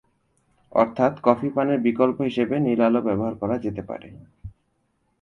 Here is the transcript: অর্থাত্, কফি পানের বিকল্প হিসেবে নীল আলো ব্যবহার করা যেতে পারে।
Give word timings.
অর্থাত্, 0.73 1.15
কফি 1.23 1.47
পানের 1.49 1.79
বিকল্প 1.79 2.17
হিসেবে 2.21 2.55
নীল 2.59 2.81
আলো 2.87 2.99
ব্যবহার 3.01 3.33
করা 3.35 3.55
যেতে 3.57 3.81
পারে। 3.81 4.07